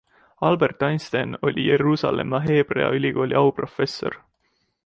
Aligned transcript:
Albert 0.47 0.81
Einstein 0.87 1.35
oli 1.49 1.67
Jeruusalemma 1.69 2.39
Heebrea 2.47 2.89
ülikooli 2.97 3.35
auprofessor. 3.45 4.23